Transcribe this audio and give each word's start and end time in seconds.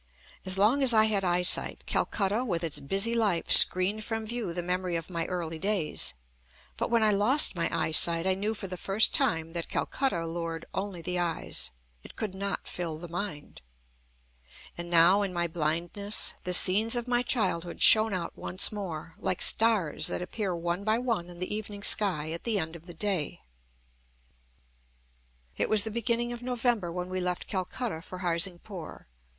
As 0.47 0.57
long 0.57 0.81
as 0.81 0.95
I 0.95 1.03
had 1.05 1.23
eyesight, 1.23 1.83
Calcutta 1.85 2.43
with 2.43 2.63
its 2.63 2.79
busy 2.79 3.13
life 3.13 3.51
screened 3.51 4.03
from 4.03 4.25
view 4.25 4.51
the 4.51 4.63
memory 4.63 4.95
of 4.95 5.11
my 5.11 5.27
early 5.27 5.59
days. 5.59 6.15
But 6.75 6.89
when 6.89 7.03
I 7.03 7.11
lost 7.11 7.55
my 7.55 7.69
eyesight 7.71 8.25
I 8.25 8.33
knew 8.33 8.55
for 8.55 8.65
the 8.65 8.77
first 8.77 9.13
time 9.13 9.51
that 9.51 9.69
Calcutta 9.69 10.23
allured 10.23 10.65
only 10.73 11.03
the 11.03 11.19
eyes: 11.19 11.69
it 12.01 12.15
could 12.15 12.33
not 12.33 12.67
fill 12.67 12.97
the 12.97 13.09
mind. 13.09 13.61
And 14.75 14.89
now, 14.89 15.21
in 15.21 15.31
my 15.33 15.45
blindness, 15.45 16.33
the 16.45 16.53
scenes 16.55 16.95
of 16.95 17.07
my 17.07 17.21
childhood 17.21 17.79
shone 17.79 18.11
out 18.15 18.35
once 18.35 18.71
more, 18.71 19.13
like 19.19 19.43
stars 19.43 20.07
that 20.07 20.19
appear 20.23 20.55
one 20.55 20.83
by 20.83 20.97
one 20.97 21.29
in 21.29 21.37
the 21.37 21.55
evening 21.55 21.83
sky 21.83 22.31
at 22.31 22.43
the 22.43 22.57
end 22.57 22.75
of 22.75 22.87
the 22.87 22.95
day. 22.95 23.41
It 25.57 25.69
was 25.69 25.83
the 25.83 25.91
beginning 25.91 26.33
of 26.33 26.41
November 26.41 26.91
when 26.91 27.07
we 27.09 27.21
left 27.21 27.45
Calcutta 27.45 28.01
for 28.01 28.21
Harsingpur. 28.21 29.05